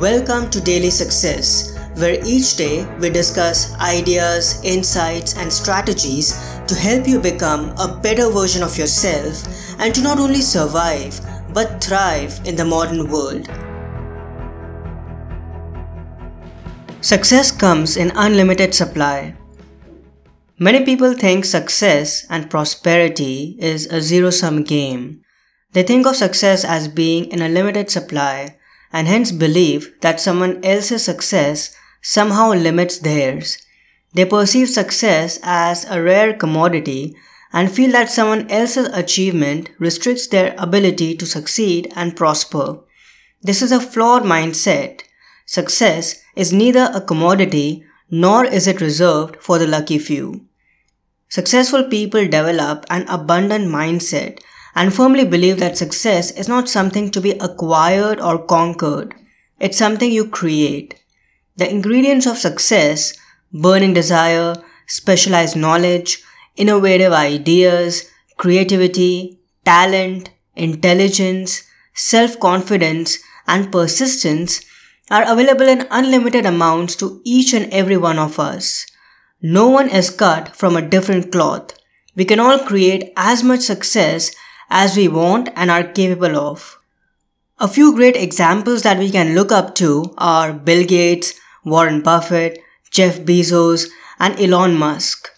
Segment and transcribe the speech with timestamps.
[0.00, 6.32] Welcome to Daily Success, where each day we discuss ideas, insights, and strategies
[6.66, 9.46] to help you become a better version of yourself
[9.78, 11.20] and to not only survive
[11.54, 13.48] but thrive in the modern world.
[17.00, 19.36] Success comes in unlimited supply.
[20.58, 25.22] Many people think success and prosperity is a zero sum game.
[25.70, 28.58] They think of success as being in a limited supply
[28.94, 33.58] and hence believe that someone else's success somehow limits theirs.
[34.12, 37.16] They perceive success as a rare commodity
[37.52, 42.78] and feel that someone else's achievement restricts their ability to succeed and prosper.
[43.42, 45.02] This is a flawed mindset.
[45.44, 50.46] Success is neither a commodity nor is it reserved for the lucky few.
[51.28, 54.38] Successful people develop an abundant mindset
[54.74, 59.14] and firmly believe that success is not something to be acquired or conquered.
[59.60, 61.00] It's something you create.
[61.56, 63.14] The ingredients of success,
[63.52, 66.22] burning desire, specialized knowledge,
[66.56, 71.62] innovative ideas, creativity, talent, intelligence,
[71.94, 74.60] self-confidence, and persistence
[75.10, 78.86] are available in unlimited amounts to each and every one of us.
[79.40, 81.78] No one is cut from a different cloth.
[82.16, 84.34] We can all create as much success
[84.70, 86.78] as we want and are capable of.
[87.58, 91.34] A few great examples that we can look up to are Bill Gates,
[91.64, 95.28] Warren Buffett, Jeff Bezos, and Elon Musk.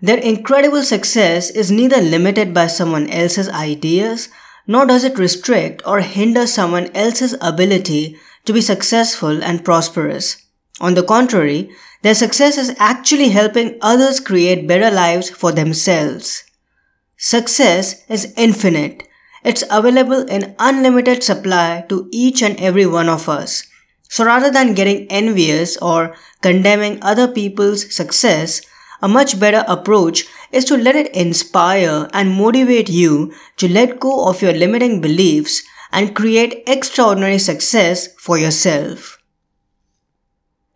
[0.00, 4.28] Their incredible success is neither limited by someone else's ideas,
[4.66, 10.42] nor does it restrict or hinder someone else's ability to be successful and prosperous.
[10.80, 11.70] On the contrary,
[12.02, 16.44] their success is actually helping others create better lives for themselves.
[17.16, 19.02] Success is infinite.
[19.42, 23.64] It's available in unlimited supply to each and every one of us.
[24.08, 28.60] So rather than getting envious or condemning other people's success,
[29.00, 34.28] a much better approach is to let it inspire and motivate you to let go
[34.28, 35.62] of your limiting beliefs
[35.92, 39.18] and create extraordinary success for yourself.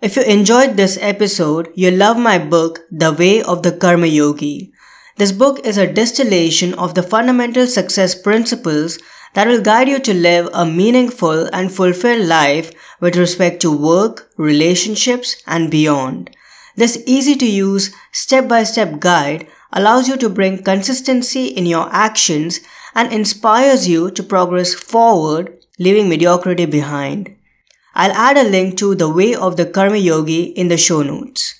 [0.01, 4.73] If you enjoyed this episode, you'll love my book, The Way of the Karma Yogi.
[5.21, 8.99] This book is a distillation of the fundamental success principles
[9.35, 14.31] that will guide you to live a meaningful and fulfilled life with respect to work,
[14.39, 16.35] relationships, and beyond.
[16.75, 21.91] This easy to use step by step guide allows you to bring consistency in your
[21.93, 22.61] actions
[22.95, 27.37] and inspires you to progress forward, leaving mediocrity behind.
[27.95, 31.60] I'll add a link to The Way of the Karma Yogi in the show notes.